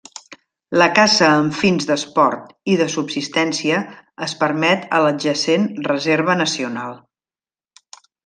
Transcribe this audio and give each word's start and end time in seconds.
La 0.81 0.85
caça 0.99 1.27
amb 1.41 1.57
fins 1.57 1.83
d'esport 1.89 2.47
i 2.75 2.77
de 2.79 2.87
subsistència 2.93 3.83
es 4.29 4.35
permet 4.41 4.87
a 4.97 5.03
l'adjacent 5.05 5.69
reserva 5.91 6.39
nacional. 6.43 6.97